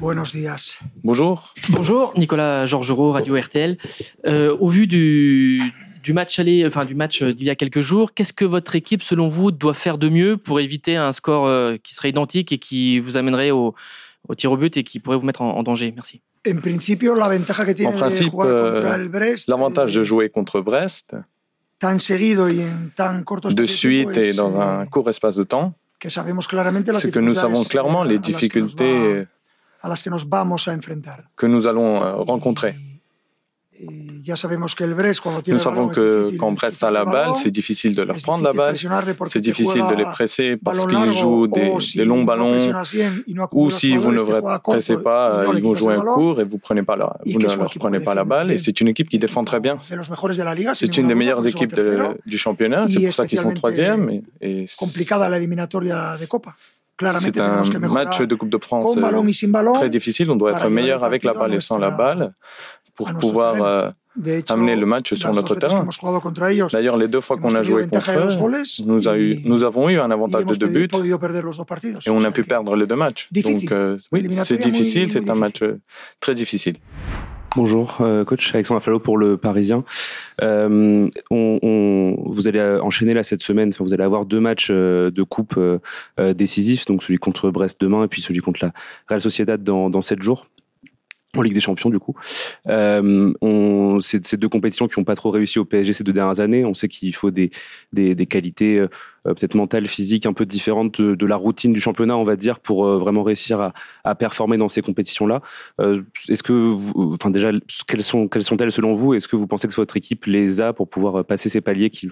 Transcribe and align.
Buenos 0.00 0.32
días. 0.32 0.78
Bonjour. 1.04 1.52
Bonjour, 1.68 2.14
Nicolas 2.16 2.64
Georgerot, 2.64 3.12
Radio 3.12 3.36
RTL. 3.36 3.76
Euh, 4.26 4.56
au 4.58 4.66
vu 4.68 4.86
du, 4.86 5.60
du 6.02 6.14
match 6.14 6.38
aller, 6.38 6.64
enfin 6.66 6.86
du 6.86 6.94
match 6.94 7.22
d'il 7.22 7.46
y 7.46 7.50
a 7.50 7.54
quelques 7.54 7.82
jours, 7.82 8.14
qu'est-ce 8.14 8.32
que 8.32 8.46
votre 8.46 8.74
équipe, 8.76 9.02
selon 9.02 9.28
vous, 9.28 9.50
doit 9.50 9.74
faire 9.74 9.98
de 9.98 10.08
mieux 10.08 10.38
pour 10.38 10.58
éviter 10.58 10.96
un 10.96 11.12
score 11.12 11.46
euh, 11.46 11.76
qui 11.82 11.94
serait 11.94 12.08
identique 12.08 12.50
et 12.50 12.56
qui 12.58 12.98
vous 12.98 13.18
amènerait 13.18 13.50
au, 13.50 13.74
au 14.26 14.34
tir 14.34 14.50
au 14.52 14.56
but 14.56 14.74
et 14.78 14.84
qui 14.84 15.00
pourrait 15.00 15.18
vous 15.18 15.26
mettre 15.26 15.42
en, 15.42 15.50
en 15.50 15.62
danger? 15.62 15.92
Merci. 15.94 16.22
En 16.48 16.58
principe, 16.58 17.02
euh, 17.02 17.14
contra 18.74 18.94
el 18.94 19.08
Brest, 19.10 19.48
L'avantage 19.48 19.94
de 19.94 20.00
eh, 20.00 20.04
jouer 20.04 20.30
contre 20.30 20.62
Brest, 20.62 21.14
tan 21.78 21.98
seguido 21.98 22.48
y 22.48 22.60
en 22.60 22.90
tan 22.96 23.22
corto 23.24 23.50
de 23.50 23.66
suite 23.66 24.16
et 24.16 24.32
dans 24.32 24.54
eh, 24.58 24.64
un 24.64 24.86
court 24.86 25.10
espace 25.10 25.36
de 25.36 25.44
temps, 25.44 25.74
que 25.98 26.08
sabemos 26.08 26.48
claramente 26.48 26.88
las 26.88 27.02
c'est 27.02 27.10
que 27.10 27.20
nous 27.20 27.34
savons 27.34 27.64
clairement 27.64 28.04
les 28.04 28.18
difficultés 28.18 29.26
a 29.82 29.88
las 29.88 30.02
que 30.02 30.10
nos 30.10 30.28
vamos 30.28 30.68
a 30.68 30.72
enfrentar. 30.72 31.30
que 31.36 31.46
nous 31.48 31.66
allons 31.66 32.02
euh, 32.02 32.16
rencontrer. 32.16 32.74
Nous 35.46 35.58
savons 35.58 35.88
que 35.88 36.36
quand 36.38 36.52
Brest 36.52 36.82
a 36.84 36.90
la 36.90 37.04
balle, 37.04 37.32
c'est 37.36 37.50
difficile 37.50 37.94
de 37.94 38.02
leur 38.02 38.16
prendre 38.18 38.44
la 38.44 38.52
balle, 38.52 38.76
c'est 39.28 39.40
difficile 39.40 39.82
de 39.90 39.94
les 39.94 40.04
presser 40.04 40.56
parce 40.56 40.86
qu'ils 40.86 41.12
jouent 41.12 41.46
des, 41.46 42.04
longs 42.04 42.24
ballons, 42.24 42.58
ou 43.52 43.70
si 43.70 43.96
vous 43.96 44.12
ne 44.12 44.58
pressez 44.58 44.98
pas, 44.98 45.44
ils 45.54 45.62
vont 45.62 45.74
jouer 45.74 45.94
un 45.94 46.00
court 46.00 46.40
et 46.40 46.44
vous, 46.44 46.58
prenez 46.58 46.82
pas 46.82 46.96
la, 46.96 47.16
Y 47.24 47.32
vous 47.32 47.38
que 47.38 47.46
ne 47.46 47.56
leur 47.56 47.74
prenez 47.74 48.00
pas 48.00 48.14
la 48.14 48.24
balle. 48.24 48.52
Et 48.52 48.58
c'est 48.58 48.80
une 48.80 48.88
équipe 48.88 49.08
qui 49.08 49.18
défend 49.18 49.44
très 49.44 49.60
bien. 49.60 49.78
C'est 50.74 50.96
une 50.96 51.08
des 51.08 51.14
meilleures 51.14 51.46
équipes 51.46 51.74
de- 51.74 52.18
du 52.26 52.38
championnat, 52.38 52.86
c'est 52.88 53.04
pour 53.04 53.14
ça 53.14 53.26
qu'ils 53.26 53.38
sont 53.38 53.54
troisième. 53.54 54.10
Et, 54.40 54.64
et 54.64 54.66
c'est 57.20 57.40
un 57.40 57.62
match 57.94 58.20
de 58.26 58.34
Coupe 58.34 58.50
de 58.50 58.58
France 58.62 58.84
euh, 58.98 59.00
très 59.74 59.90
difficile. 59.90 60.30
On 60.30 60.36
doit 60.36 60.50
être 60.52 60.58
meilleur 60.70 61.02
avec 61.04 61.22
la 61.24 61.32
balle 61.40 61.50
et 61.54 61.60
sans 61.60 61.78
la 61.78 61.90
balle 61.98 62.32
pour 62.94 63.06
pouvoir 63.20 63.54
euh, 63.62 63.90
amener 64.52 64.74
le 64.76 64.86
match 64.86 65.14
sur 65.14 65.28
notre 65.36 65.54
terrain. 65.68 65.84
D'ailleurs, 66.72 66.96
les 66.96 67.08
deux 67.08 67.20
fois 67.20 67.36
qu'on 67.38 67.48
a 67.54 67.62
joué 67.62 67.82
contre 67.88 68.10
eux, 68.18 68.28
nous, 68.86 69.08
a 69.08 69.16
eu, 69.16 69.34
y- 69.34 69.48
nous 69.48 69.64
avons 69.64 69.88
eu 69.88 69.98
un 69.98 70.10
avantage 70.10 70.40
de 70.44 70.54
deux 70.58 70.66
buts 70.80 70.88
et 72.06 72.10
on 72.10 72.22
a 72.24 72.30
pu 72.32 72.42
perdre 72.44 72.74
les 72.76 72.86
deux 72.86 72.96
matchs. 72.96 73.28
Donc, 73.42 73.72
euh, 73.72 73.96
oui, 74.12 74.20
c'est 74.44 74.54
difficile, 74.72 75.12
c'est 75.12 75.30
un 75.30 75.34
match 75.40 75.62
très 76.18 76.34
difficile. 76.34 76.76
Bonjour, 77.56 77.98
euh, 78.00 78.24
coach 78.24 78.54
Alexandre 78.54 78.78
Affalo 78.78 79.00
pour 79.00 79.18
le 79.18 79.36
Parisien. 79.36 79.82
Euh, 80.42 81.08
on, 81.30 81.58
on- 81.62 82.16
vous 82.30 82.46
allez 82.46 82.60
enchaîner 82.80 83.12
là 83.12 83.22
cette 83.24 83.42
semaine. 83.42 83.70
Enfin, 83.70 83.82
vous 83.84 83.92
allez 83.92 84.04
avoir 84.04 84.24
deux 84.24 84.38
matchs 84.40 84.68
euh, 84.70 85.10
de 85.10 85.22
coupe 85.24 85.54
euh, 85.58 85.78
décisifs, 86.34 86.84
donc 86.86 87.02
celui 87.02 87.18
contre 87.18 87.50
Brest 87.50 87.80
demain 87.80 88.04
et 88.04 88.08
puis 88.08 88.22
celui 88.22 88.40
contre 88.40 88.64
la 88.64 88.72
Real 89.08 89.20
Sociedad 89.20 89.62
dans, 89.62 89.90
dans 89.90 90.00
sept 90.00 90.22
jours. 90.22 90.46
En 91.36 91.42
Ligue 91.42 91.54
des 91.54 91.60
Champions, 91.60 91.90
du 91.90 92.00
coup. 92.00 92.16
Euh, 92.68 93.32
c'est 94.00 94.24
ces 94.24 94.36
deux 94.36 94.48
compétitions 94.48 94.88
qui 94.88 94.98
n'ont 94.98 95.04
pas 95.04 95.14
trop 95.14 95.30
réussi 95.30 95.60
au 95.60 95.64
PSG 95.64 95.92
ces 95.92 96.02
deux 96.02 96.12
dernières 96.12 96.40
années. 96.40 96.64
On 96.64 96.74
sait 96.74 96.88
qu'il 96.88 97.14
faut 97.14 97.30
des, 97.30 97.50
qualités 98.28 98.78
euh, 98.78 98.88
euh, 99.28 99.34
peut-être 99.34 99.54
mentales, 99.54 99.86
physiques, 99.86 100.26
un 100.26 100.32
peu 100.32 100.44
différentes 100.44 101.00
de, 101.00 101.26
la 101.26 101.36
routine 101.36 101.72
du 101.72 101.80
championnat, 101.80 102.16
on 102.16 102.24
va 102.24 102.34
dire, 102.34 102.58
pour 102.58 102.84
euh, 102.84 102.98
vraiment 102.98 103.22
réussir 103.22 103.72
à, 104.04 104.14
performer 104.16 104.56
dans 104.56 104.68
ces 104.68 104.82
compétitions-là. 104.82 105.40
Est-ce 106.28 106.42
que, 106.42 106.52
vous, 106.52 107.12
enfin 107.14 107.30
déjà, 107.30 107.52
quelles 107.86 108.02
sont 108.02 108.26
quelles 108.26 108.42
sont-elles 108.42 108.72
selon 108.72 108.94
vous? 108.94 109.14
Est-ce 109.14 109.28
que 109.28 109.36
vous 109.36 109.46
pensez 109.46 109.68
que 109.68 109.74
votre 109.74 109.96
équipe 109.96 110.26
les 110.26 110.60
a 110.60 110.72
pour 110.72 110.88
pouvoir 110.88 111.24
passer 111.24 111.48
ces 111.48 111.60
paliers 111.60 111.90
qui, 111.90 112.08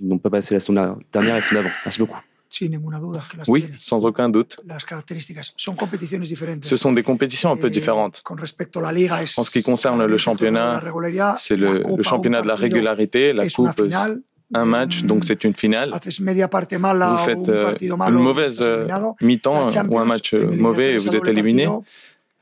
n'ont 0.00 0.18
pas 0.18 0.30
passé 0.30 0.54
la 0.54 0.60
saison 0.60 0.72
dernière 1.12 1.36
et 1.36 1.42
saison 1.42 1.56
d'avant? 1.56 1.74
Merci 1.84 1.98
beaucoup. 1.98 2.18
Sin 2.52 2.70
ninguna 2.70 3.00
duda 3.00 3.24
que 3.30 3.38
las 3.38 3.48
Oui, 3.48 3.62
tiene. 3.62 3.76
sans 3.80 4.04
aucun 4.04 4.28
doute. 4.30 4.56
Las 4.66 4.84
características 4.84 5.54
son 5.56 5.74
competiciones 5.74 6.28
diferentes. 6.28 6.68
Ce 6.68 6.76
sont 6.76 6.92
des 6.92 7.02
compétitions 7.02 7.50
un 7.50 7.56
peu 7.56 7.68
Eh, 7.68 7.70
différentes. 7.70 8.20
Con 8.22 8.36
respecto 8.36 8.78
a 8.80 8.82
la 8.82 8.92
liga, 8.92 9.22
es 9.22 9.38
En 9.38 9.44
ce 9.44 9.50
qui 9.50 9.62
concerne 9.62 10.04
le 10.04 10.18
championnat. 10.18 10.82
C'est 11.38 11.56
le, 11.56 11.78
Copa, 11.78 11.96
le 11.96 12.02
championnat 12.02 12.42
de 12.42 12.48
la 12.48 12.54
régularité, 12.54 13.32
la 13.32 13.48
coupe, 13.48 13.80
un 14.54 14.66
match, 14.66 15.02
Mm, 15.02 15.06
donc 15.06 15.24
c'est 15.24 15.44
une 15.44 15.54
finale. 15.54 15.92
Vous 15.92 17.18
faites 17.18 17.48
euh, 17.48 17.74
une 17.80 18.14
mauvaise 18.14 18.60
euh, 18.60 18.86
mi-temps 19.22 19.68
ou 19.88 19.98
un 19.98 20.04
match 20.04 20.34
euh, 20.34 20.54
mauvais 20.54 20.92
et 20.94 20.98
vous 20.98 21.16
êtes 21.16 21.26
éliminé. 21.26 21.66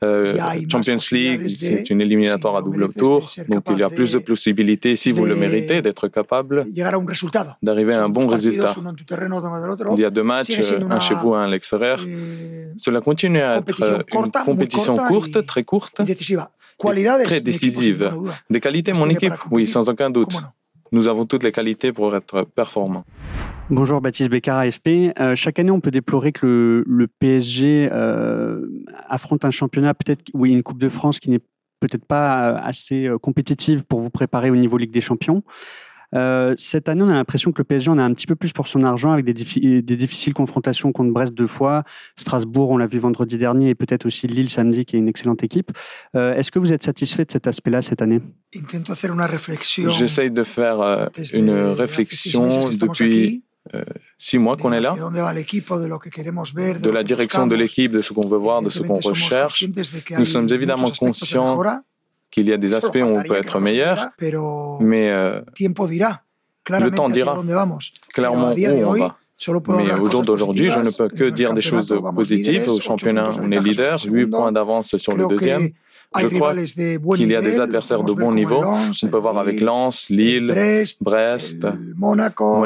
Euh, 0.03 0.35
Champions 0.71 0.97
League, 1.11 1.47
c'est 1.47 1.89
une 1.91 2.01
éliminatoire 2.01 2.55
à 2.57 2.61
double 2.63 2.91
tour, 2.93 3.23
donc 3.47 3.63
il 3.69 3.77
y 3.77 3.83
a 3.83 3.89
plus 3.89 4.13
de 4.13 4.19
possibilités, 4.19 4.95
si 4.95 5.11
vous 5.11 5.25
le 5.25 5.35
méritez, 5.35 5.81
d'être 5.83 6.07
capable 6.07 6.65
d'arriver 7.61 7.93
à 7.93 8.03
un 8.03 8.09
bon 8.09 8.25
résultat. 8.27 8.73
Il 9.95 9.99
y 10.01 10.05
a 10.05 10.09
deux 10.09 10.23
matchs, 10.23 10.59
un 10.89 10.99
chez 10.99 11.13
vous, 11.15 11.35
un 11.35 11.43
à 11.43 11.47
l'extérieur. 11.47 11.99
Eh, 12.05 12.69
Cela 12.77 13.01
continue 13.01 13.41
à 13.41 13.57
être 13.57 13.81
euh, 13.83 13.99
une 14.13 14.31
compétition 14.43 14.97
courte, 14.97 15.45
très 15.45 15.63
courte. 15.63 16.01
très 17.23 17.41
décisive. 17.41 18.11
Des 18.49 18.59
qualités, 18.59 18.93
mon 18.93 19.07
équipe 19.09 19.33
Oui, 19.51 19.67
sans 19.67 19.87
aucun 19.87 20.09
doute. 20.09 20.33
Nous 20.93 21.07
avons 21.07 21.25
toutes 21.25 21.43
les 21.43 21.53
qualités 21.53 21.93
pour 21.93 22.13
être 22.15 22.43
performants. 22.43 23.05
Bonjour 23.69 24.01
Baptiste 24.01 24.29
Bécard, 24.29 24.59
AFP. 24.59 25.13
Euh, 25.17 25.37
chaque 25.37 25.57
année, 25.57 25.71
on 25.71 25.79
peut 25.79 25.91
déplorer 25.91 26.33
que 26.33 26.83
le, 26.85 27.07
PSG 27.07 27.87
euh, 27.89 28.65
affronte 29.07 29.45
un 29.45 29.51
championnat, 29.51 29.93
peut-être, 29.93 30.23
oui, 30.33 30.51
une 30.51 30.63
Coupe 30.63 30.79
de 30.79 30.89
France 30.89 31.21
qui 31.21 31.29
n'est 31.29 31.39
peut-être 31.79 32.03
pas 32.05 32.49
euh, 32.49 32.57
assez 32.61 33.09
compétitive 33.21 33.85
pour 33.85 34.01
vous 34.01 34.09
préparer 34.09 34.51
au 34.51 34.57
niveau 34.57 34.77
Ligue 34.77 34.91
des 34.91 34.99
Champions. 34.99 35.43
Euh, 36.13 36.55
cette 36.57 36.89
année, 36.89 37.01
on 37.03 37.09
a 37.09 37.13
l'impression 37.13 37.51
que 37.51 37.59
le 37.59 37.63
PSG 37.63 37.89
en 37.89 37.97
a 37.97 38.03
un 38.03 38.13
petit 38.13 38.27
peu 38.27 38.35
plus 38.35 38.51
pour 38.51 38.67
son 38.67 38.83
argent 38.83 39.11
avec 39.11 39.25
des, 39.25 39.33
diffi- 39.33 39.81
des 39.81 39.95
difficiles 39.95 40.33
confrontations 40.33 40.91
contre 40.91 41.11
Brest 41.11 41.33
deux 41.33 41.47
fois, 41.47 41.83
Strasbourg, 42.17 42.69
on 42.71 42.77
l'a 42.77 42.87
vu 42.87 42.99
vendredi 42.99 43.37
dernier, 43.37 43.69
et 43.69 43.75
peut-être 43.75 44.05
aussi 44.05 44.27
Lille 44.27 44.49
samedi, 44.49 44.85
qui 44.85 44.95
est 44.95 44.99
une 44.99 45.07
excellente 45.07 45.43
équipe. 45.43 45.71
Euh, 46.15 46.35
Est-ce 46.35 46.51
que 46.51 46.59
vous 46.59 46.73
êtes 46.73 46.83
satisfait 46.83 47.25
de 47.25 47.31
cet 47.31 47.47
aspect-là 47.47 47.81
cette 47.81 48.01
année? 48.01 48.19
J'essaye 49.89 50.31
de 50.31 50.43
faire 50.43 50.81
euh, 50.81 51.05
une 51.33 51.49
réflexion 51.79 52.47
depuis 52.87 53.43
six 54.17 54.37
mois 54.39 54.57
qu'on 54.57 54.73
est 54.73 54.81
là, 54.81 54.95
de 56.81 56.89
la 56.89 57.03
direction 57.03 57.45
de 57.47 57.55
l'équipe, 57.55 57.91
de 57.91 58.01
ce 58.01 58.11
qu'on 58.11 58.27
veut 58.27 58.37
voir, 58.37 58.61
de 58.61 58.69
ce 58.69 58.79
qu'on 58.87 58.95
recherche. 59.11 59.59
Nous 60.19 60.25
sommes 60.25 60.47
évidemment 60.51 60.87
conscients 60.99 61.55
qu'il 62.31 62.47
y 62.47 62.53
a 62.53 62.57
des 62.57 62.73
aspects 62.73 62.99
où 63.01 63.17
on 63.17 63.21
peut 63.21 63.35
être 63.35 63.59
meilleur, 63.59 64.09
mais 64.79 65.11
euh, 65.11 65.41
claramente 66.63 66.95
temps 66.95 67.09
dira 67.09 67.43
clairement 68.13 68.53
où 68.53 68.85
on 68.85 68.93
va. 68.93 69.17
Mais 69.69 69.93
au 69.93 70.07
jour 70.07 70.21
d'aujourd'hui, 70.21 70.69
je 70.69 70.79
ne 70.79 70.91
peux 70.91 71.09
que 71.09 71.29
dire 71.29 71.53
des 71.53 71.61
choses 71.61 71.93
positives. 72.13 72.69
Au 72.69 72.79
championnat, 72.79 73.31
on 73.41 73.51
est 73.51 73.59
leader, 73.59 73.99
sobre 73.99 74.13
el 74.13 74.19
8 74.19 74.21
segundo. 74.21 74.37
points 74.37 74.51
d'avance 74.51 74.97
sur 74.97 75.17
le 75.17 75.27
deuxième. 75.27 75.69
Je 76.19 76.27
crois 76.27 76.53
qu'il 77.15 77.29
y 77.29 77.35
a 77.35 77.41
des 77.41 77.59
adversaires 77.59 78.03
de 78.03 78.13
bon 78.13 78.33
niveau. 78.33 78.63
On 78.63 79.07
peut 79.07 79.17
voir 79.17 79.37
avec 79.39 79.59
Lens, 79.61 80.09
Lille, 80.09 80.53
Brest, 81.01 81.65
Monaco, 81.95 82.65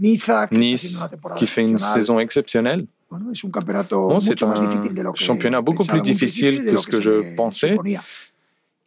eh, 0.00 0.56
Nice, 0.56 1.04
qui 1.36 1.46
fait 1.46 1.62
une 1.62 1.78
saison 1.78 2.18
exceptionnelle. 2.18 2.86
Bon, 3.10 4.20
c'est 4.20 4.42
un 4.42 5.14
championnat 5.14 5.62
beaucoup 5.62 5.84
plus 5.84 6.02
difficile 6.02 6.64
que 6.64 6.76
ce 6.76 6.86
que 6.86 7.00
je 7.00 7.36
pensais. 7.36 7.76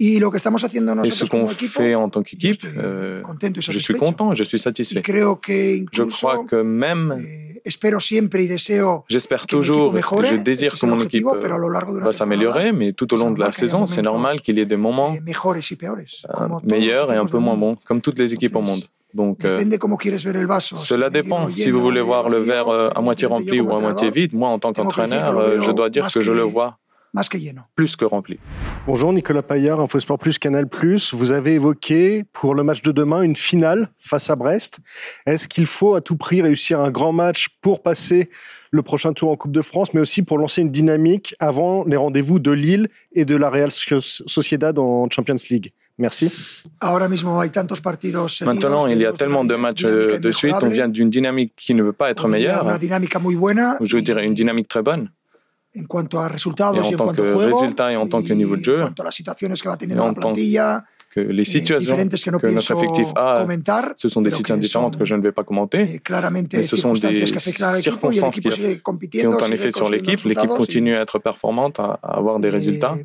Y 0.03 0.19
lo 0.19 0.31
que 0.31 0.37
estamos 0.37 0.63
haciendo 0.63 0.93
Et 0.93 0.95
ce 0.95 0.97
nosotros 0.97 1.29
qu'on 1.29 1.41
como 1.41 1.51
equipo, 1.51 1.73
fait 1.73 1.93
en 1.93 2.09
tant 2.09 2.23
qu'équipe, 2.23 2.65
euh, 2.75 3.21
je 3.59 3.77
suis 3.77 3.93
content, 3.93 4.33
je 4.33 4.43
suis 4.43 4.57
satisfait. 4.57 5.03
Je 5.05 6.03
crois 6.05 6.43
que 6.43 6.55
même, 6.55 7.23
eh, 7.23 7.69
j'espère 9.07 9.45
toujours, 9.45 9.93
mejore, 9.93 10.23
je 10.23 10.37
désire 10.37 10.73
que 10.73 10.85
mon 10.87 11.03
équipe 11.03 11.27
euh, 11.27 11.99
va 12.01 12.13
s'améliorer, 12.13 12.71
mais 12.71 12.93
tout 12.93 13.13
au 13.13 13.17
long 13.17 13.29
de 13.29 13.39
la 13.39 13.51
saison, 13.51 13.85
c'est 13.85 14.01
normal 14.01 14.41
qu'il 14.41 14.57
y 14.57 14.61
ait 14.61 14.65
des 14.65 14.75
moments 14.75 15.15
eh, 15.15 15.21
peores, 15.31 15.57
euh, 15.57 16.47
meilleurs 16.63 17.13
et 17.13 17.17
un 17.17 17.27
peu 17.27 17.37
moins 17.37 17.55
bons, 17.55 17.77
comme 17.85 18.01
toutes 18.01 18.17
les 18.17 18.33
équipes 18.33 18.55
au 18.55 18.61
monde. 18.61 18.81
Donc, 19.13 19.45
euh, 19.45 19.63
cela 20.77 21.11
dépend. 21.11 21.47
Si 21.51 21.69
vous 21.69 21.81
voulez 21.81 22.01
voir 22.01 22.27
le 22.29 22.39
verre 22.39 22.69
euh, 22.69 22.89
à 22.95 23.01
moitié 23.01 23.27
rempli 23.27 23.59
ou 23.59 23.71
à 23.75 23.79
moitié 23.79 24.09
vide, 24.09 24.33
moi, 24.33 24.49
en 24.49 24.57
tant 24.57 24.73
qu'entraîneur, 24.73 25.61
je 25.61 25.71
dois 25.71 25.91
dire 25.91 26.07
que 26.07 26.21
je 26.21 26.31
le 26.31 26.41
vois 26.41 26.80
más 27.13 27.27
que 27.29 27.39
lleno. 27.39 27.67
plus 27.75 27.95
que 27.95 28.05
rempli. 28.05 28.39
Bonjour 28.87 29.11
Nicolas 29.13 29.41
Paillard, 29.43 29.79
Infosport 29.81 30.17
Plus, 30.19 30.39
Canal 30.39 30.67
Plus. 30.67 31.13
Vous 31.13 31.31
avez 31.31 31.53
évoqué 31.55 32.23
pour 32.31 32.55
le 32.55 32.63
match 32.63 32.81
de 32.81 32.91
demain 32.91 33.21
une 33.21 33.35
finale 33.35 33.89
face 33.99 34.29
à 34.29 34.35
Brest. 34.35 34.79
Est-ce 35.25 35.47
qu'il 35.47 35.65
faut 35.65 35.95
à 35.95 36.01
tout 36.01 36.15
prix 36.15 36.41
réussir 36.41 36.79
un 36.79 36.89
grand 36.91 37.11
match 37.13 37.49
pour 37.61 37.81
passer 37.83 38.29
le 38.71 38.81
prochain 38.81 39.11
tour 39.13 39.29
en 39.31 39.35
Coupe 39.35 39.51
de 39.51 39.61
France, 39.61 39.93
mais 39.93 39.99
aussi 39.99 40.21
pour 40.21 40.37
lancer 40.37 40.61
une 40.61 40.71
dynamique 40.71 41.35
avant 41.39 41.83
les 41.85 41.97
rendez-vous 41.97 42.39
de 42.39 42.51
Lille 42.51 42.87
et 43.11 43.25
de 43.25 43.35
la 43.35 43.49
Real 43.49 43.69
Soc- 43.69 44.23
Sociedad 44.27 44.79
en 44.79 45.09
Champions 45.09 45.35
League? 45.49 45.73
Merci. 45.97 46.31
Maintenant, 48.45 48.87
il 48.87 48.97
y 49.01 49.05
a 49.05 49.11
tellement 49.13 49.43
de 49.43 49.55
matchs 49.55 49.83
euh, 49.85 50.17
de 50.17 50.31
suite, 50.31 50.55
on 50.61 50.69
vient 50.69 50.87
d'une 50.87 51.09
dynamique 51.09 51.53
qui 51.57 51.75
ne 51.75 51.83
peut 51.83 51.91
pas 51.93 52.09
être 52.09 52.27
meilleure, 52.29 52.65
je 53.81 53.97
dirais 53.97 54.25
une 54.25 54.33
dynamique 54.33 54.67
très 54.69 54.81
bonne 54.81 55.09
en 55.73 55.85
cuanto 55.85 56.19
a 56.19 56.27
resultados 56.27 56.89
y 56.89 56.95
en, 56.95 58.07
tant 58.09 58.23
que 58.23 58.33
niveau 58.33 58.57
de 58.57 58.63
jeu, 58.63 58.81
en 58.81 58.93
cuanto 58.93 59.03
que 61.13 61.19
les 61.19 61.45
situations 61.45 61.97
que, 61.97 62.31
no 62.31 62.39
que 62.39 62.47
notre 62.47 62.71
effectif 62.71 63.09
a, 63.15 63.45
ce 63.97 64.07
sont 64.07 64.21
des 64.21 64.31
situations 64.31 64.61
différentes 64.61 64.97
que 64.97 65.03
je 65.03 65.15
ne 65.15 65.21
vais 65.21 65.33
pas 65.33 65.43
commenter, 65.43 66.01
mais 66.53 66.63
ce 66.63 66.77
sont 66.77 66.93
des 66.93 67.25
circonstances 67.81 68.39
qui, 68.39 69.27
ont 69.27 69.43
un 69.43 69.51
effet 69.51 69.71
sur 69.71 69.89
l'équipe. 69.89 70.23
L'équipe 70.23 70.49
continue 70.49 70.95
à 70.95 71.01
être 71.01 71.19
performante, 71.19 71.79
à, 71.79 71.99
avoir 72.01 72.39
des 72.39 72.49
résultats. 72.49 72.95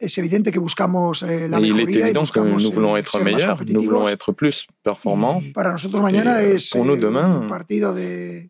Es 0.00 0.06
il 0.06 0.32
est 0.32 1.96
évident 1.96 2.24
que 2.24 2.38
nous 2.38 2.70
voulons 2.70 2.96
être 2.96 3.18
meilleurs, 3.24 3.60
nous 3.66 3.82
voulons 3.82 4.08
être 4.08 4.30
plus 4.30 4.68
performants. 4.84 5.42
Pour 5.52 6.84
nous 6.84 6.96
demain, 6.96 7.40
un 7.42 7.48
partido 7.48 7.92
de 7.92 8.42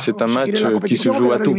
c'est 0.00 0.22
un 0.22 0.26
match 0.26 0.64
qui 0.84 0.96
se 0.96 1.12
joue 1.12 1.32
à 1.32 1.38
tout. 1.38 1.56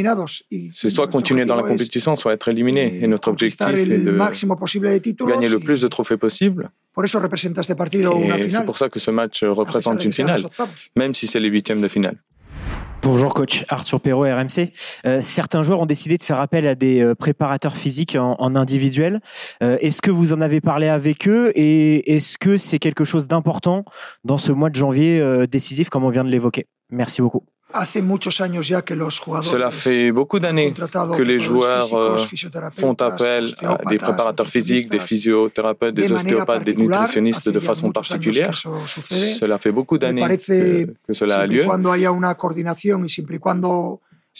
C'est 0.73 0.89
soit 0.89 1.07
continuer 1.07 1.45
dans 1.45 1.55
la 1.55 1.63
compétition, 1.63 2.15
soit 2.15 2.33
être 2.33 2.49
éliminé. 2.49 3.03
Et 3.03 3.07
notre 3.07 3.29
objectif 3.29 3.67
est 3.67 3.85
de 3.85 5.25
gagner 5.25 5.49
le 5.49 5.59
plus 5.59 5.81
de 5.81 5.87
trophées 5.87 6.17
possible. 6.17 6.69
Et 7.01 8.49
c'est 8.49 8.65
pour 8.65 8.77
ça 8.77 8.89
que 8.89 8.99
ce 8.99 9.11
match 9.11 9.43
représente 9.43 10.03
une 10.03 10.13
finale, 10.13 10.41
même 10.95 11.13
si 11.13 11.27
c'est 11.27 11.39
les 11.39 11.49
huitièmes 11.49 11.81
de 11.81 11.87
finale. 11.87 12.17
Bonjour 13.01 13.33
coach, 13.33 13.63
Arthur 13.69 14.01
Perrault, 14.01 14.23
RMC. 14.23 14.73
Euh, 15.05 15.21
certains 15.21 15.63
joueurs 15.63 15.79
ont 15.79 15.85
décidé 15.85 16.17
de 16.17 16.23
faire 16.23 16.41
appel 16.41 16.67
à 16.67 16.75
des 16.75 16.99
euh, 16.99 17.15
préparateurs 17.15 17.77
physiques 17.77 18.17
en, 18.19 18.55
individuel. 18.55 19.21
Euh, 19.63 19.77
est-ce 19.79 20.01
que 20.01 20.11
vous 20.11 20.33
en 20.33 20.41
avez 20.41 20.59
parlé 20.59 20.89
avec 20.89 21.27
eux 21.27 21.53
et 21.55 22.15
est-ce 22.15 22.37
que 22.37 22.57
c'est 22.57 22.77
quelque 22.77 23.05
chose 23.05 23.27
d'important 23.27 23.85
dans 24.25 24.37
ce 24.37 24.51
mois 24.51 24.69
de 24.69 24.75
janvier 24.75 25.47
décisif 25.47 25.89
comme 25.89 26.03
on 26.03 26.09
vient 26.09 26.25
de 26.25 26.29
l'évoquer? 26.29 26.67
Merci 26.89 27.21
beaucoup. 27.21 27.43
Cela 29.43 29.69
fait 29.69 30.11
beaucoup 30.11 30.39
d'années 30.39 30.73
que 30.73 31.21
les 31.21 31.39
joueurs 31.39 31.93
euh, 31.93 32.17
font 32.71 32.93
appel 32.93 33.45
à 33.61 33.77
des 33.87 33.99
préparateurs 33.99 34.47
physiques, 34.47 34.89
des 34.89 34.97
physiothérapeutes, 34.97 35.93
des 35.93 36.11
ostéopathes, 36.11 36.63
des 36.63 36.75
nutritionnistes 36.75 37.49
de 37.49 37.59
façon 37.59 37.91
particulière. 37.91 38.57
Cela 38.57 39.59
fait 39.59 39.71
beaucoup 39.71 39.99
d'années 39.99 40.37
que, 41.07 41.13
cela 41.13 41.41
a 41.41 41.47
lieu. 41.47 41.65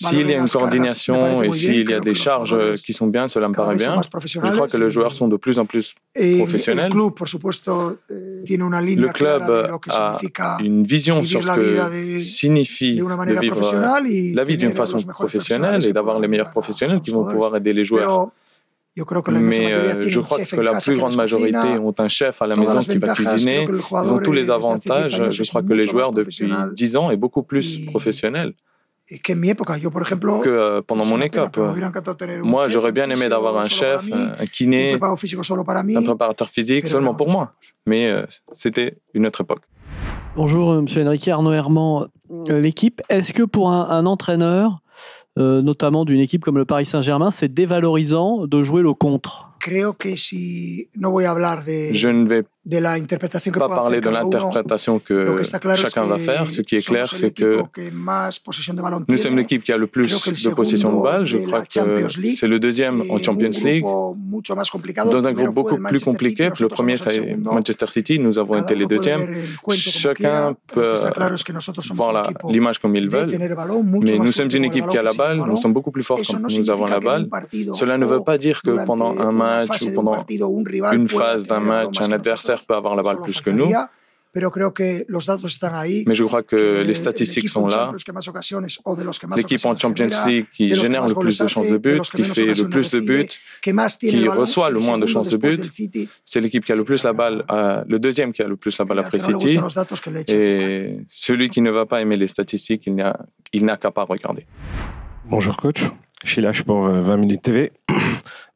S'il 0.02 0.30
y 0.30 0.34
a 0.34 0.38
une 0.38 0.48
coordination 0.48 1.44
et 1.44 1.52
s'il 1.52 1.90
y 1.90 1.94
a 1.94 2.00
des 2.00 2.16
charges 2.16 2.58
qui 2.76 2.94
sont 2.94 3.08
bien, 3.08 3.28
cela 3.28 3.50
me 3.50 3.54
paraît 3.54 3.76
bien. 3.76 4.00
Je 4.02 4.08
crois 4.40 4.68
que 4.68 4.78
les 4.78 4.90
joueurs 4.90 5.12
sont 5.12 5.28
de 5.28 5.36
plus 5.36 5.60
en 5.60 5.66
plus 5.66 5.94
professionnels. 6.38 6.94
Le 6.94 7.10
club 9.12 9.44
a 9.90 10.18
une 10.62 10.84
vision 10.84 11.22
sur 11.24 11.44
ce 11.44 11.56
que 11.56 12.22
signifie 12.22 12.96
de 12.96 13.40
vivre 13.40 13.74
la 14.36 14.44
vie 14.44 14.58
d'une 14.58 14.76
façon 14.76 15.02
professionnelle 15.02 15.84
et 15.86 15.92
d'avoir 15.92 16.20
les 16.20 16.28
meilleurs 16.28 16.52
professionnels 16.52 17.02
qui 17.02 17.10
vont 17.12 17.26
pouvoir 17.26 17.58
aider 17.58 17.74
les 17.74 17.84
joueurs. 17.84 18.30
Mais 18.96 20.10
je 20.10 20.20
crois 20.20 20.44
que 20.44 20.60
la 20.60 20.76
euh, 20.76 20.80
plus 20.80 20.98
grande 20.98 21.16
majorité 21.16 21.78
ont 21.82 21.94
un 21.98 22.08
chef 22.08 22.42
à 22.42 22.48
la 22.48 22.56
maison 22.56 22.80
qui 22.80 22.98
va 22.98 23.14
cuisiner. 23.14 23.66
Ils 23.66 24.12
ont 24.12 24.20
tous 24.20 24.34
les 24.34 24.50
avantages. 24.50 25.30
Je 25.30 25.44
crois 25.44 25.64
que 25.64 25.74
les 25.74 25.84
joueurs, 25.84 26.12
depuis 26.12 26.52
10 26.74 26.96
ans, 26.96 27.12
est 27.12 27.18
beaucoup 27.18 27.44
plus 27.44 27.86
professionnels 27.86 28.54
que 30.40 30.82
pendant 30.82 31.06
mon 31.06 31.20
école, 31.22 31.50
moi 32.44 32.68
j'aurais 32.70 32.92
bien 32.92 33.10
aimé 33.10 33.28
d'avoir 33.28 33.58
un 33.58 33.68
chef, 33.68 34.06
un 34.14 34.46
kiné, 34.46 34.94
un 34.94 34.98
préparateur 34.98 36.50
physique 36.50 36.88
seulement 36.88 37.16
pour 37.16 37.30
moi. 37.30 37.54
Mais 37.86 38.10
euh, 38.10 38.26
c'était 38.52 38.98
une 39.14 39.26
autre 39.26 39.42
époque. 39.42 39.64
Bonjour 40.36 40.72
euh, 40.72 40.82
Monsieur 40.82 41.06
Henrique, 41.06 41.28
Arnaud 41.28 41.54
Herman, 41.54 42.08
euh, 42.50 42.60
l'équipe. 42.60 43.02
Est-ce 43.10 43.34
que 43.34 43.44
pour 43.44 43.72
un, 43.72 44.06
entraîneur, 44.06 44.82
notamment 45.38 46.06
d'une 46.06 46.20
équipe 46.20 46.44
comme 46.44 46.58
le 46.58 46.66
Paris 46.66 46.86
Saint-Germain, 46.86 47.32
c'est 47.32 47.52
dévalorisant 47.52 48.46
de 48.46 48.64
jouer 48.64 48.84
le 48.84 48.94
contre? 48.94 49.50
je 51.94 52.08
ne 52.08 52.28
vais 52.28 52.44
pas 53.58 53.70
parler 53.70 54.02
de 54.02 54.10
l'interprétation 54.10 55.00
que 55.00 55.44
chacun 55.76 56.06
va 56.06 56.18
faire. 56.18 56.50
Ce 56.50 56.62
qui 56.62 56.76
est 56.76 56.86
clair, 56.86 57.08
c'est 57.08 57.32
que, 57.32 57.62
nous 59.08 59.18
sommes 59.18 59.38
l'équipe 59.38 59.64
qui 59.64 59.72
a 59.72 59.78
le 59.78 59.88
plus 59.88 60.10
de 60.44 60.50
possession 60.50 60.98
de 60.98 61.04
balle. 61.04 61.26
Je 61.26 61.38
crois 61.38 61.64
que 61.64 61.68
c'est 62.36 62.48
le 62.48 62.60
deuxième 62.60 63.02
en 63.10 63.18
Champions 63.18 63.58
League. 63.64 63.84
Dans 63.84 65.28
un 65.28 65.34
groupe 65.34 65.54
beaucoup 65.54 65.78
plus 65.78 66.04
compliqué, 66.04 66.50
le 66.60 66.68
premier 66.68 66.98
c'est 66.98 67.36
Manchester 67.36 67.88
City, 67.88 68.20
nous 68.20 68.38
avons 68.38 68.56
été 68.56 68.76
les 68.76 68.86
deuxièmes. 68.86 69.26
Chacun 69.72 70.56
peut 70.74 70.96
voir 71.94 72.32
l'image 72.50 72.80
comme 72.80 72.96
il 72.96 73.10
veut, 73.10 73.26
mais 73.26 74.20
nous 74.20 74.32
sommes 74.32 74.50
une 74.54 74.66
équipe 74.66 74.88
qui 74.88 74.98
a 74.98 75.04
la 75.04 75.14
balle, 75.14 75.38
nous 75.38 75.58
sommes 75.58 75.74
beaucoup 75.74 75.92
plus 75.92 76.04
forts 76.04 76.20
quand 76.26 76.40
nous 76.58 76.70
avons 76.70 76.86
la 76.86 77.00
balle. 77.00 77.28
Cela 77.76 77.98
ne 77.98 78.06
veut 78.06 78.24
pas 78.24 78.38
dire 78.38 78.62
que 78.62 78.86
pendant 78.86 79.18
un 79.20 79.32
match, 79.32 79.59
ou 79.64 79.94
pendant 79.94 80.26
une 80.92 81.08
phase 81.08 81.48
d'un 81.48 81.60
match, 81.60 82.00
un 82.02 82.12
adversaire 82.12 82.64
peut 82.64 82.76
avoir 82.76 82.96
la 82.96 83.04
balle 83.04 83.22
plus 83.22 83.42
que 83.42 83.50
nous. 83.50 83.72
Mais 84.36 86.14
je 86.14 86.24
crois 86.24 86.44
que 86.44 86.84
les 86.84 86.94
statistiques 86.94 87.50
sont 87.50 87.68
là. 87.68 87.92
L'équipe 89.36 89.66
en 89.66 89.76
Champions 89.76 90.10
League 90.28 90.46
qui 90.52 90.76
génère 90.76 91.08
le 91.08 91.16
plus 91.16 91.40
de 91.40 91.48
chances 91.48 91.68
de 91.68 91.78
but, 91.78 92.02
qui 92.02 92.24
fait 92.24 92.54
le 92.54 92.70
plus 92.70 92.92
de 92.92 93.00
buts, 93.00 93.28
qui 94.00 94.28
reçoit 94.28 94.70
le 94.70 94.80
moins 94.80 95.00
de 95.00 95.08
chances 95.08 95.30
de 95.30 95.38
but, 95.38 95.60
c'est 96.26 96.42
l'équipe 96.42 96.64
qui 96.64 96.72
a 96.72 96.76
le 96.76 96.84
plus 96.84 97.04
la 97.04 97.14
balle, 97.14 97.44
euh, 97.52 97.84
le 97.88 98.00
deuxième 98.00 98.32
qui 98.32 98.44
a 98.44 98.48
le 98.48 98.56
plus 98.56 98.78
la 98.78 98.86
balle 98.86 99.00
après 99.00 99.20
City. 99.20 99.60
Et 100.28 100.98
celui 101.08 101.50
qui 101.50 101.62
ne 101.62 101.72
va 101.72 101.86
pas 101.88 102.02
aimer 102.02 102.18
les 102.18 102.28
statistiques, 102.28 102.88
il 102.88 103.66
n'a 103.66 103.78
qu'à 103.78 103.92
pas 103.92 104.04
regarder. 104.04 104.46
Bonjour 105.26 105.58
coach, 105.58 105.84
je 106.24 106.32
suis 106.32 106.42
là 106.42 106.52
pour 106.66 106.86
euh, 106.86 107.02
20 107.02 107.18
minutes 107.18 107.42
TV. 107.42 107.72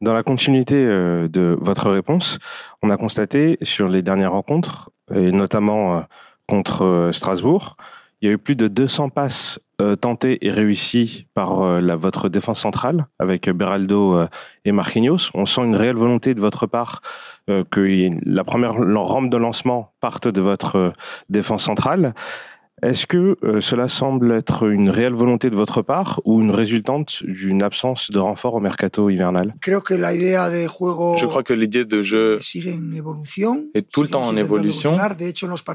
Dans 0.04 0.14
la 0.14 0.22
continuité 0.22 0.76
euh, 0.76 1.30
de 1.30 1.58
votre 1.62 1.90
réponse, 1.90 2.38
on 2.82 2.90
a 2.90 2.98
constaté 2.98 3.58
sur 3.62 3.88
les 3.88 4.02
dernières 4.02 4.34
rencontres, 4.34 4.92
et 5.16 5.32
notamment 5.32 5.96
euh, 5.96 6.02
contre 6.46 6.84
euh, 6.84 7.12
Strasbourg, 7.14 7.78
il 8.22 8.28
y 8.28 8.30
a 8.30 8.34
eu 8.34 8.38
plus 8.38 8.58
de 8.58 8.68
200 8.68 9.10
passes 9.10 9.62
tentées 10.00 10.46
et 10.46 10.52
réussies 10.52 11.28
par 11.34 11.82
la, 11.82 11.98
votre 11.98 12.30
défense 12.30 12.62
centrale 12.62 13.08
avec 13.20 13.50
Beraldo 13.50 14.18
et 14.64 14.72
Marquinhos. 14.72 15.30
On 15.34 15.46
sent 15.46 15.60
une 15.66 15.76
réelle 15.76 15.98
volonté 15.98 16.34
de 16.34 16.40
votre 16.40 16.66
part 16.66 17.02
que 17.48 18.10
la 18.26 18.46
première 18.46 18.76
rampe 18.76 19.30
de 19.30 19.36
lancement 19.36 19.92
parte 20.00 20.30
de 20.30 20.40
votre 20.40 20.94
défense 21.28 21.66
centrale. 21.66 22.14
Est-ce 22.84 23.08
que 23.08 23.38
euh, 23.46 23.62
cela 23.62 23.88
semble 23.88 24.34
être 24.34 24.68
une 24.68 24.90
réelle 24.90 25.14
volonté 25.14 25.50
de 25.50 25.56
votre 25.56 25.82
part 25.82 26.20
ou 26.26 26.42
une 26.42 26.52
résultante 26.52 27.24
d'une 27.24 27.64
absence 27.64 28.12
de 28.12 28.20
renfort 28.20 28.56
au 28.56 28.60
mercato 28.60 29.10
hivernal? 29.10 29.56
Je 29.66 31.26
crois 31.26 31.44
que 31.44 31.54
l'idée 31.54 31.86
de 31.86 32.02
jeu 32.02 32.40
est 33.74 33.90
tout 33.90 34.02
le 34.02 34.10
temps 34.10 34.24
en 34.24 34.36
évolution. 34.36 35.00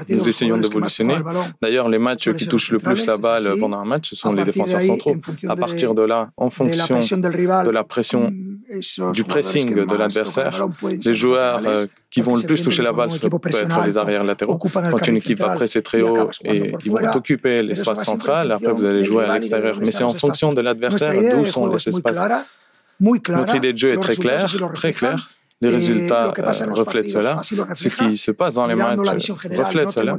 Nous 0.09 0.29
essayons 0.29 0.57
d'évolutionner. 0.57 1.15
D'ailleurs, 1.63 1.89
les 1.89 1.97
matchs 1.97 2.31
qui 2.33 2.47
touchent 2.47 2.71
le 2.73 2.79
plus 2.79 3.07
la 3.07 3.17
balle 3.17 3.53
pendant 3.59 3.79
un 3.79 3.85
match, 3.85 4.11
ce 4.11 4.15
sont 4.15 4.31
les 4.31 4.43
défenseurs 4.43 4.83
centraux. 4.83 5.15
À 5.47 5.55
partir 5.55 5.95
de 5.95 6.03
là, 6.03 6.29
en 6.37 6.51
fonction 6.51 7.17
de 7.17 7.71
la 7.71 7.83
pression 7.83 8.31
du 9.13 9.23
pressing 9.23 9.85
de 9.85 9.95
l'adversaire, 9.95 10.67
les 10.83 11.13
joueurs 11.13 11.61
qui 12.09 12.21
vont 12.21 12.35
le 12.35 12.43
plus 12.43 12.61
toucher 12.61 12.83
la 12.83 12.93
balle 12.93 13.09
peuvent 13.09 13.63
être 13.63 13.85
les 13.85 13.97
arrières 13.97 14.23
latéraux. 14.23 14.57
Quand 14.57 15.07
une 15.07 15.17
équipe 15.17 15.39
va 15.39 15.55
presser 15.55 15.81
très 15.81 16.01
haut 16.01 16.29
et 16.43 16.73
ils 16.85 16.91
vont 16.91 17.15
occuper 17.15 17.63
l'espace 17.63 18.03
central, 18.03 18.51
après 18.51 18.73
vous 18.73 18.85
allez 18.85 19.03
jouer 19.03 19.25
à 19.25 19.33
l'extérieur. 19.33 19.77
Mais 19.81 19.91
c'est 19.91 20.03
en 20.03 20.13
fonction 20.13 20.53
de 20.53 20.61
l'adversaire 20.61 21.13
d'où 21.13 21.45
sont 21.45 21.67
les 21.67 21.89
espaces. 21.89 22.43
Notre 22.99 23.55
idée 23.55 23.73
de 23.73 23.77
jeu 23.77 23.93
est 23.93 23.97
très 23.97 24.15
claire, 24.15 24.53
très 24.73 24.93
claire. 24.93 25.29
Les 25.61 25.69
résultats 25.69 26.33
euh, 26.37 26.71
reflètent 26.71 27.09
cela. 27.09 27.41
Ce 27.43 27.89
qui 27.89 28.17
se 28.17 28.31
passe 28.31 28.53
dans 28.53 28.65
les 28.67 28.75
matchs 28.75 29.29
reflète 29.31 29.91
cela. 29.91 30.17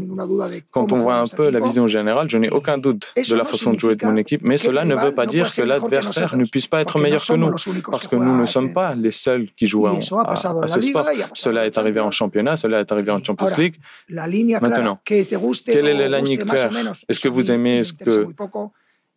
Quand 0.71 0.93
on 0.93 0.99
voit 0.99 1.17
un 1.17 1.27
peu 1.27 1.51
la 1.51 1.61
vision 1.61 1.89
générale, 1.89 2.29
je 2.29 2.37
n'ai 2.37 2.51
aucun 2.51 2.77
doute 2.77 3.15
de 3.17 3.35
la 3.35 3.45
façon 3.45 3.73
de 3.73 3.79
jouer 3.79 3.97
de 3.97 4.05
mon 4.05 4.17
équipe, 4.17 4.43
mais 4.45 4.59
cela 4.59 4.85
ne 4.85 4.95
veut 4.95 5.15
pas 5.15 5.27
dire 5.27 5.53
que 5.53 5.63
l'adversaire 5.63 6.37
ne 6.37 6.45
puisse 6.45 6.67
pas 6.67 6.81
être 6.81 6.99
meilleur 6.99 7.25
que 7.25 7.35
nous, 7.35 7.51
parce 7.91 8.07
que 8.07 8.17
nous 8.17 8.37
ne 8.37 8.47
sommes 8.47 8.73
pas 8.73 8.95
les 8.95 9.11
seuls 9.11 9.49
qui 9.57 9.67
jouent 9.67 9.87
à, 9.87 10.01
ce 10.37 10.81
sport. 10.81 11.07
Cela 11.35 11.67
est 11.67 11.79
arrivé 11.79 12.01
en 12.01 12.11
championnat, 12.11 12.57
cela 12.57 12.81
est 12.81 12.93
arrivé 12.93 13.11
en 13.11 13.23
Champions 13.23 13.47
League. 13.57 13.77
Maintenant, 14.11 14.99
quelle 15.05 15.87
est 15.87 16.09
la 16.09 16.21
ligne 16.21 16.39
claire 16.39 16.71
Est-ce 17.09 17.21
que 17.21 17.29
vous 17.29 17.51
aimez 17.51 17.85
ce 17.85 17.93
que 17.93 18.27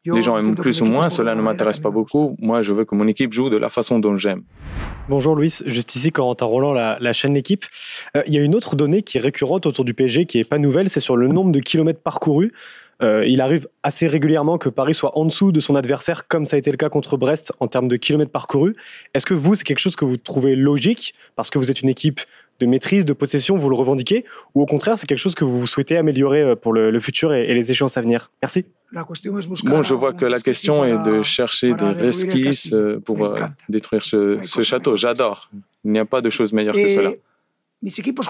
les 0.06 0.22
gens 0.22 0.38
aiment 0.38 0.56
plus 0.56 0.82
ou 0.82 0.86
moins, 0.86 1.10
cela 1.10 1.36
ne 1.36 1.42
m'intéresse 1.42 1.80
pas 1.80 1.92
beaucoup. 1.92 2.36
Moi, 2.40 2.62
je 2.62 2.74
veux 2.74 2.86
que 2.86 2.96
mon 2.96 3.08
équipe 3.08 3.34
joue 3.34 3.50
de 3.50 3.58
la 3.58 3.70
façon 3.70 4.00
dont 4.00 4.18
j'aime. 4.18 4.44
Bonjour 5.10 5.36
Louis, 5.36 5.54
juste 5.66 5.96
ici 5.96 6.12
Corentin 6.12 6.46
Roland, 6.46 6.74
la, 6.74 6.98
la 7.00 7.14
chaîne 7.14 7.34
L'équipe. 7.34 7.66
Euh, 8.16 8.24
il 8.26 8.34
y 8.34 8.38
a 8.38 8.42
une 8.42 8.56
autre 8.56 8.76
donnée 8.76 9.02
qui 9.02 9.18
est 9.18 9.22
récurrente 9.22 9.66
autour 9.66 9.84
du 9.86 9.94
PSG 9.94 10.26
qui 10.26 10.38
n'est 10.38 10.44
pas 10.44 10.58
nouvelle, 10.58 10.90
c'est 10.90 11.00
sur 11.00 11.18
le 11.18 11.28
nombre 11.28 11.52
de 11.52 11.60
kilomètres 11.60 12.02
parcourus. 12.02 12.52
Euh, 13.02 13.26
il 13.28 13.42
arrive 13.42 13.68
assez 13.82 14.08
régulièrement 14.08 14.58
que 14.58 14.70
Paris 14.70 14.94
soit 14.94 15.18
en 15.18 15.26
dessous 15.26 15.52
de 15.52 15.60
son 15.60 15.76
adversaire, 15.76 16.28
comme 16.28 16.46
ça 16.46 16.56
a 16.56 16.60
été 16.60 16.72
le 16.72 16.78
cas 16.78 16.90
contre 16.90 17.18
Brest 17.18 17.52
en 17.60 17.68
termes 17.68 17.88
de 17.88 17.98
kilomètres 17.98 18.32
parcourus. 18.32 18.76
Est-ce 19.14 19.26
que 19.26 19.34
vous, 19.34 19.56
c'est 19.56 19.64
quelque 19.64 19.80
chose 19.80 19.96
que 19.96 20.06
vous 20.06 20.18
trouvez 20.18 20.56
logique 20.56 21.14
parce 21.36 21.50
que 21.50 21.58
vous 21.58 21.72
êtes 21.72 21.82
une 21.82 21.90
équipe 21.90 22.22
de 22.64 22.70
maîtrise, 22.70 23.06
de 23.06 23.14
possession, 23.14 23.56
vous 23.56 23.70
le 23.70 23.76
revendiquez 23.76 24.26
Ou 24.56 24.62
au 24.62 24.66
contraire, 24.66 24.98
c'est 24.98 25.08
quelque 25.08 25.18
chose 25.18 25.36
que 25.36 25.44
vous 25.44 25.68
souhaitez 25.68 25.98
améliorer 25.98 26.42
euh, 26.42 26.56
pour 26.56 26.74
le, 26.74 26.92
le 26.92 27.00
futur 27.00 27.34
et, 27.34 27.50
et, 27.50 27.54
les 27.54 27.72
échéances 27.72 27.98
à 27.98 28.02
venir? 28.02 28.32
Merci. 28.42 28.66
Bon, 29.66 29.82
je 29.82 29.94
vois 29.94 30.14
que 30.14 30.26
la 30.26 30.40
question 30.40 30.86
est 30.86 31.04
de 31.04 31.24
chercher 31.24 31.74
des 31.74 31.86
resquisses 31.86 32.74
euh, 32.74 33.00
pour 33.00 33.26
euh, 33.26 33.36
détruire 33.70 34.04
ce, 34.04 34.40
ce 34.44 34.62
château. 34.62 34.96
J'adore. 34.96 35.50
Il 35.84 35.92
n'y 35.92 36.00
a 36.00 36.06
pas 36.06 36.22
de 36.22 36.30
chose 36.30 36.54
meilleure 36.54 36.76
que 36.76 36.88
cela. 36.88 37.12
Mes 37.82 38.00
équipes 38.00 38.22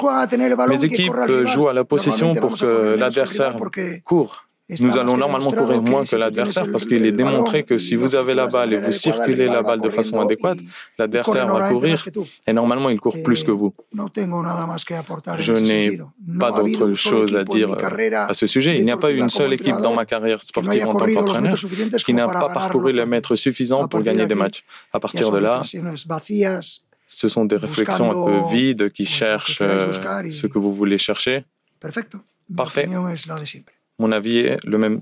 jouent 1.45 1.67
à 1.67 1.73
la 1.73 1.83
possession 1.83 2.33
pour 2.33 2.57
que 2.57 2.95
l'adversaire 2.97 3.55
court. 4.03 4.47
Nous 4.69 4.97
allons 4.97 5.17
normalement 5.17 5.51
courir 5.51 5.81
moins 5.81 6.05
que 6.05 6.15
l'adversaire 6.15 6.71
parce 6.71 6.85
qu'il 6.85 7.05
est 7.05 7.11
démontré 7.11 7.63
que 7.63 7.77
si 7.77 7.95
vous 7.95 8.15
avez 8.15 8.33
la 8.33 8.47
balle 8.47 8.73
et 8.73 8.79
vous 8.79 8.93
circulez 8.93 9.47
la 9.47 9.61
balle 9.61 9.81
de 9.81 9.89
façon 9.89 10.21
adéquate, 10.21 10.59
l'adversaire 10.97 11.47
va 11.47 11.69
courir 11.69 12.03
et 12.47 12.53
normalement 12.53 12.89
il 12.89 12.99
court 12.99 13.17
plus 13.23 13.43
que 13.43 13.51
vous. 13.51 13.73
Más 13.93 14.85
que 14.85 14.93
aportar 14.93 15.39
Je 15.39 15.53
n'ai 15.53 15.99
pas 16.39 16.51
d'autre 16.51 16.93
chose 16.93 17.35
à 17.35 17.43
dire 17.43 17.75
à 18.29 18.33
ce 18.33 18.47
sujet. 18.47 18.75
Il 18.77 18.85
n'y 18.85 18.91
a 18.91 18.97
pas 18.97 19.11
eu 19.11 19.17
une 19.17 19.29
seule 19.29 19.53
équipe 19.53 19.79
dans 19.81 19.93
ma 19.93 20.05
carrière 20.05 20.41
sportive 20.41 20.87
en 20.87 20.95
tant 20.95 21.05
qu'entraîneur 21.05 21.57
qui 22.05 22.13
n'a 22.13 22.27
pas 22.27 22.49
parcouru 22.49 22.93
les 22.93 23.05
mètres 23.05 23.35
suffisants 23.35 23.87
pour 23.87 23.99
gagner 23.99 24.27
des 24.27 24.35
matchs. 24.35 24.63
À 24.93 24.99
partir 24.99 25.29
de 25.31 25.39
là, 25.39 25.61
ce 27.07 27.27
sont 27.27 27.45
des 27.45 27.57
réflexions 27.57 28.09
un 28.11 28.31
peu 28.31 28.55
vides 28.55 28.91
qui 28.91 29.05
cherchent 29.05 29.59
euh, 29.61 29.91
ce 30.31 30.47
que 30.47 30.57
vous 30.57 30.73
voulez 30.73 30.97
chercher. 30.97 31.43
Parfait. 32.55 32.87
Mon 33.99 34.11
avis 34.11 34.39
est 34.39 34.65
le 34.65 34.77
même. 34.77 35.01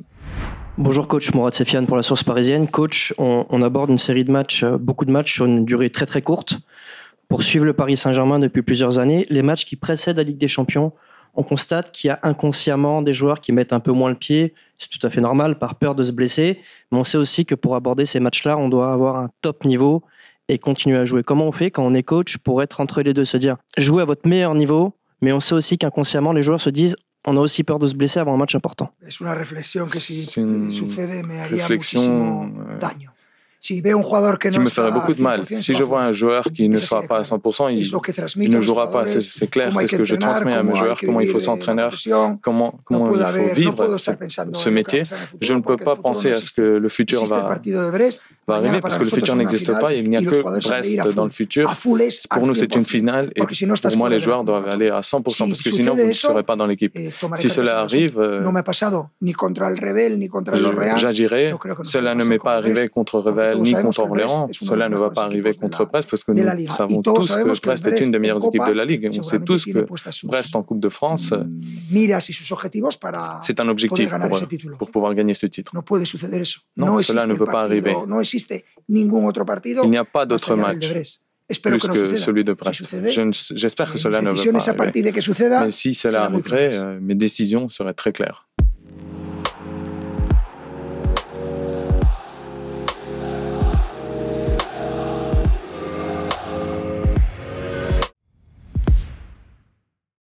Bonjour 0.77 1.07
coach, 1.07 1.33
Mourad 1.33 1.53
Sefiane 1.53 1.87
pour 1.87 1.95
la 1.95 2.03
source 2.03 2.23
parisienne. 2.23 2.67
Coach, 2.67 3.13
on, 3.17 3.61
aborde 3.61 3.89
une 3.89 3.97
série 3.97 4.25
de 4.25 4.31
matchs, 4.31 4.63
euh, 4.63 4.77
beaucoup 4.77 5.05
de 5.05 5.11
matchs 5.11 5.33
sur 5.33 5.45
une 5.45 5.63
durée 5.63 5.89
très 5.89 6.05
très 6.05 6.21
courte. 6.21 6.59
Pour 7.29 7.43
suivre 7.43 7.63
le 7.63 7.73
Paris 7.73 7.95
Saint-Germain 7.95 8.39
depuis 8.39 8.61
plusieurs 8.61 8.99
années, 8.99 9.25
les 9.29 9.41
matchs 9.41 9.63
qui 9.63 9.77
précèdent 9.77 10.17
la 10.17 10.23
Ligue 10.23 10.37
des 10.37 10.49
Champions, 10.49 10.91
on 11.35 11.43
constate 11.43 11.91
qu'il 11.93 12.09
y 12.09 12.11
a 12.11 12.19
inconsciemment 12.23 13.01
des 13.01 13.13
joueurs 13.13 13.39
qui 13.39 13.53
mettent 13.53 13.71
un 13.71 13.79
peu 13.79 13.93
moins 13.93 14.09
le 14.09 14.15
pied. 14.15 14.53
C'est 14.77 14.89
tout 14.89 15.05
à 15.07 15.09
fait 15.09 15.21
normal 15.21 15.57
par 15.57 15.75
peur 15.75 15.95
de 15.95 16.03
se 16.03 16.11
blesser. 16.11 16.59
Mais 16.91 16.97
on 16.97 17.05
sait 17.05 17.17
aussi 17.17 17.45
que 17.45 17.55
pour 17.55 17.75
aborder 17.75 18.05
ces 18.05 18.19
matchs-là, 18.19 18.57
on 18.57 18.67
doit 18.67 18.91
avoir 18.91 19.15
un 19.15 19.29
top 19.41 19.63
niveau 19.63 20.03
et 20.49 20.57
continuer 20.57 20.97
à 20.97 21.05
jouer. 21.05 21.23
Comment 21.23 21.47
on 21.47 21.53
fait 21.53 21.71
quand 21.71 21.85
on 21.85 21.93
est 21.93 22.03
coach 22.03 22.37
pour 22.37 22.61
être 22.61 22.81
entre 22.81 23.01
les 23.01 23.13
deux, 23.13 23.23
se 23.23 23.37
dire 23.37 23.55
jouer 23.77 24.01
à 24.01 24.05
votre 24.05 24.27
meilleur 24.27 24.53
niveau, 24.53 24.93
mais 25.21 25.31
on 25.31 25.39
sait 25.39 25.55
aussi 25.55 25.77
qu'inconsciemment 25.77 26.33
les 26.33 26.43
joueurs 26.43 26.59
se 26.59 26.69
disent 26.69 26.97
on 27.27 27.37
a 27.37 27.39
aussi 27.39 27.63
peur 27.63 27.79
de 27.79 27.87
se 27.87 27.95
blesser 27.95 28.19
avant 28.19 28.33
un 28.33 28.37
match 28.37 28.55
important. 28.55 28.91
Que 29.03 29.99
si 29.99 30.25
C'est 30.25 30.41
une 30.41 30.71
sucede 30.71 31.25
me 31.25 31.39
haría 31.39 31.67
réflexion 31.67 32.45
euh, 32.45 32.79
daño. 32.79 33.11
Si 33.63 33.79
veo 33.79 33.99
un 33.99 34.03
jugador 34.03 34.39
que 34.39 34.49
qui 34.49 34.57
no 34.57 34.63
me 34.63 34.69
ferait 34.69 34.91
beaucoup 34.91 35.13
de 35.13 35.21
mal. 35.21 35.43
100%, 35.43 35.57
Si 35.59 35.75
je 35.75 35.83
vois 35.83 36.01
un 36.01 36.11
joueur 36.11 36.45
qui 36.51 36.67
ne 36.67 36.79
sera 36.79 37.03
pas 37.03 37.19
à 37.19 37.21
100%, 37.21 37.69
il, 37.69 38.49
ne 38.49 38.59
jouera 38.59 38.89
pas. 38.89 39.05
C'est 39.05 39.47
clair, 39.51 39.71
c'est 39.75 39.87
ce 39.87 39.97
que 39.97 40.03
je 40.03 40.15
transmets 40.15 40.55
à 40.55 40.63
mes 40.63 40.75
joueurs, 40.75 40.99
comment 40.99 41.19
il 41.21 41.27
faut 41.27 41.39
s'entraîner, 41.39 41.87
comment, 42.41 42.79
il 42.89 42.97
faut 42.97 43.53
vivre 43.53 43.97
ce, 43.97 44.69
métier. 44.71 45.03
Je 45.39 45.53
ne 45.53 45.59
peux 45.59 45.77
pas 45.77 45.95
penser 45.95 46.31
à 46.31 46.41
ce 46.41 46.51
que 46.51 46.63
le 46.63 46.89
futur 46.89 47.23
va, 47.25 47.55
va 48.47 48.55
arriver 48.55 48.81
parce 48.81 48.95
que 48.95 49.03
le 49.03 49.09
futur 49.09 49.35
n'existe 49.35 49.79
pas. 49.79 49.93
Il 49.93 50.09
n'y 50.09 50.17
a 50.17 50.21
que 50.21 50.41
Brest 50.41 51.15
dans 51.15 51.25
le 51.25 51.31
futur. 51.31 51.73
Pour 52.29 52.47
nous, 52.47 52.55
c'est 52.55 52.75
une 52.75 52.83
100%, 52.83 52.85
finale 52.85 53.31
et 53.35 53.41
pour 53.41 53.97
moi, 53.97 54.09
les 54.09 54.19
joueurs 54.19 54.43
doivent 54.43 54.67
aller 54.67 54.89
à 54.89 55.01
100% 55.01 55.31
Si 55.31 55.43
parce 55.49 55.61
que 55.61 55.69
sinon, 55.71 55.95
vous 55.95 56.07
ne 56.07 56.13
serez 56.13 56.43
pas 56.43 56.55
dans 56.55 56.67
l'équipe. 56.67 56.91
eh, 56.95 57.11
Si 57.35 57.49
cela 57.49 57.79
arrive, 57.79 58.19
euh, 58.19 58.41
j'agirai. 60.97 61.53
Cela 61.83 62.15
ne 62.15 62.23
m'est 62.23 62.39
pas 62.39 62.55
arrivé 62.55 62.89
contre 62.89 63.19
Revel 63.19 63.59
ni 63.61 63.73
contre 63.73 63.99
Orléans. 63.99 64.47
Cela 64.51 64.89
ne 64.89 64.97
va 64.97 65.09
pas 65.09 65.23
arriver 65.23 65.53
contre 65.53 65.85
Brest 65.85 66.09
parce 66.09 66.23
que 66.23 66.31
nous 66.31 66.71
savons 66.71 67.01
tous 67.01 67.35
que 67.35 67.61
Brest 67.61 67.87
est 67.87 68.01
une 68.01 68.11
des 68.11 68.19
meilleures 68.19 68.45
équipes 68.45 68.67
de 68.67 68.73
la 68.73 68.85
Ligue. 68.85 69.09
On 69.19 69.23
sait 69.23 69.39
tous 69.39 69.65
que 69.65 69.85
Brest 70.25 70.55
en 70.55 70.63
Coupe 70.63 70.79
de 70.79 70.89
France, 70.89 71.33
para 72.99 73.39
c'est 73.41 73.59
un 73.59 73.67
objectif 73.67 74.09
pour, 74.77 74.91
pouvoir 74.91 75.13
gagner 75.15 75.33
ce 75.33 75.45
titre. 75.45 75.71
No 75.73 75.83
puede 75.83 76.05
suceder 76.05 76.41
eso. 76.41 76.61
No, 76.75 76.85
no 76.85 77.01
cela 77.01 77.25
ne 77.25 77.35
peut 77.35 77.45
pas 77.45 77.61
arriver. 77.61 77.95
No 78.49 78.55
existe 78.55 78.65
ningún 78.87 79.25
otro 79.25 79.45
partido 79.45 79.83
Il 79.83 79.89
n'y 79.89 79.97
a 79.97 80.03
pas 80.03 80.25
d'autre 80.25 80.55
match. 80.55 81.19
Espero 81.47 81.77
plus 81.77 81.89
que 81.89 82.17
celui 82.17 82.43
de 82.45 82.53
Brest. 82.53 82.87
J'espère 83.55 83.89
que 83.89 83.95
mis 83.95 83.99
cela 83.99 84.21
ne 84.21 84.29
va 84.29 84.73
pas 84.73 84.83
arriver. 84.83 85.11
Mais 85.65 85.71
si 85.71 85.93
cela 85.93 86.23
arriverait, 86.23 86.77
euh, 86.77 86.99
mes 87.01 87.15
décisions 87.15 87.67
seraient 87.67 87.93
très 87.93 88.13
claires. 88.13 88.47